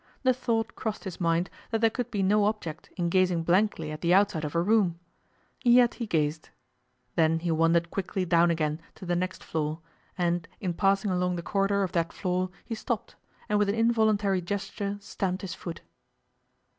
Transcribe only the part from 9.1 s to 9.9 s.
next floor,